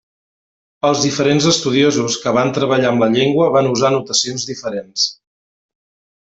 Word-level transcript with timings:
Els 0.87 1.03
diferents 1.05 1.47
estudiosos 1.51 2.17
que 2.23 2.33
van 2.39 2.51
treballar 2.57 2.91
amb 2.93 3.05
la 3.05 3.11
llengua 3.19 3.53
van 3.59 3.71
usar 3.75 3.95
notacions 3.99 4.51
diferents. 4.55 5.09